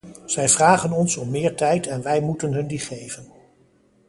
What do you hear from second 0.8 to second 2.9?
ons om meer tijd en wij moet hun die